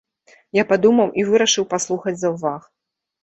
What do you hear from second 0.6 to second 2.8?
падумаў і вырашыў паслухаць заўваг.